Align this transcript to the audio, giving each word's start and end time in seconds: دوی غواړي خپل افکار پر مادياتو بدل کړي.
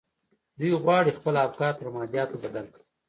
دوی 0.59 0.71
غواړي 0.83 1.11
خپل 1.17 1.33
افکار 1.47 1.73
پر 1.79 1.87
مادياتو 1.95 2.41
بدل 2.43 2.65
کړي. 2.73 2.83